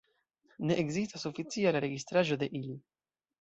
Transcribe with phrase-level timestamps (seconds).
[0.69, 2.81] Ne ekzistas oficiala registraĵo de ili.